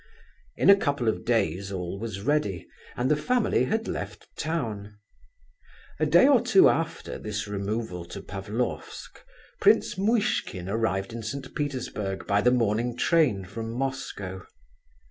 [0.57, 2.67] In a couple of days all was ready,
[2.97, 4.97] and the family had left town.
[5.99, 9.23] A day or two after this removal to Pavlofsk,
[9.59, 11.53] Prince Muishkin arrived in St.
[11.53, 14.43] Petersburg by the morning train from Moscow.